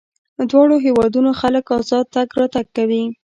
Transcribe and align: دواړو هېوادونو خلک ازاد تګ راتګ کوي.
دواړو 0.49 0.75
هېوادونو 0.85 1.31
خلک 1.41 1.65
ازاد 1.79 2.05
تګ 2.15 2.29
راتګ 2.39 2.67
کوي. 2.77 3.03